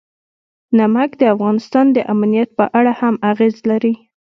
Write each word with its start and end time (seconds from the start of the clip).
نمک 0.77 1.09
د 1.19 1.23
افغانستان 1.35 1.85
د 1.93 1.97
امنیت 2.13 2.49
په 2.59 2.65
اړه 2.79 2.91
هم 3.01 3.15
اغېز 3.31 3.55
لري. 3.69 3.93